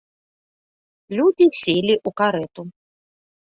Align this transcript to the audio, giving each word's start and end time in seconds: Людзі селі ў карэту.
Людзі 1.17 1.47
селі 1.61 1.93
ў 1.97 2.09
карэту. 2.23 2.61